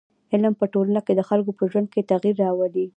[0.31, 2.85] علم په ټولنه کي د خلکو په ژوند کي تغیر راولي.